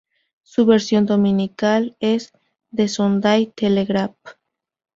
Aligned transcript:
Su 0.41 0.65
versión 0.65 1.05
dominical 1.05 1.95
es 1.99 2.33
"The 2.73 2.87
Sunday 2.87 3.45
Telegraph". 3.55 4.15